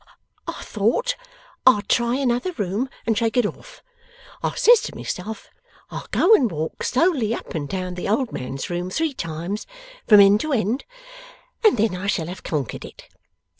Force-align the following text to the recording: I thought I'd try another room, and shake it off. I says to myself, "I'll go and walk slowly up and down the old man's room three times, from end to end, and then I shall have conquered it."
I 0.47 0.63
thought 0.63 1.15
I'd 1.63 1.87
try 1.87 2.15
another 2.15 2.53
room, 2.53 2.89
and 3.05 3.15
shake 3.15 3.37
it 3.37 3.45
off. 3.45 3.83
I 4.41 4.55
says 4.55 4.81
to 4.81 4.95
myself, 4.95 5.51
"I'll 5.91 6.07
go 6.09 6.33
and 6.33 6.49
walk 6.51 6.81
slowly 6.83 7.35
up 7.35 7.53
and 7.53 7.69
down 7.69 7.93
the 7.93 8.09
old 8.09 8.31
man's 8.31 8.67
room 8.67 8.89
three 8.89 9.13
times, 9.13 9.67
from 10.07 10.19
end 10.19 10.39
to 10.39 10.53
end, 10.53 10.85
and 11.63 11.77
then 11.77 11.93
I 11.95 12.07
shall 12.07 12.25
have 12.25 12.41
conquered 12.41 12.83
it." 12.83 13.09